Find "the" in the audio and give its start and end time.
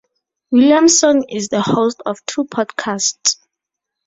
1.49-1.61